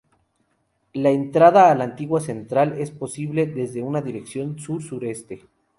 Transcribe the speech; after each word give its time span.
La 0.93 1.11
entrada 1.11 1.69
a 1.69 1.75
la 1.75 1.85
laguna 1.85 2.19
central 2.21 2.73
es 2.79 2.89
posible 2.89 3.45
desde 3.45 3.83
una 3.83 4.01
dirección 4.01 4.57
sur-sureste. 4.57 5.45